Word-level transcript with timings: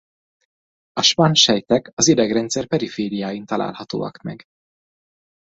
A 0.93 1.01
Schwann-sejtek 1.01 1.91
az 1.95 2.07
idegrendszer 2.07 2.67
perifériáin 2.67 3.45
találhatóak 3.45 4.21
meg. 4.21 4.45